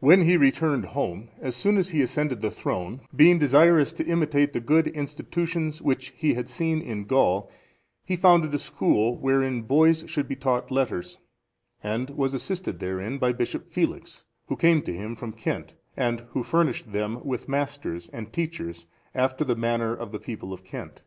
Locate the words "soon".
1.54-1.76